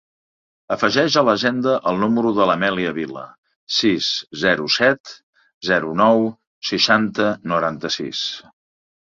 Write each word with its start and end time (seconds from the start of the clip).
Afegeix 0.75 1.17
a 1.19 1.23
l'agenda 1.25 1.73
el 1.91 1.99
número 2.03 2.31
de 2.37 2.47
l'Amèlia 2.51 2.93
Vila: 2.95 3.25
sis, 3.81 4.07
zero, 4.45 4.65
set, 4.77 5.13
zero, 5.71 5.93
nou, 6.03 6.27
seixanta, 6.71 7.29
noranta-sis. 7.53 8.25